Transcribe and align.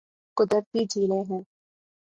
قدرتی 0.37 0.85
جھیلیں 0.85 1.23
ہیں 1.23 1.41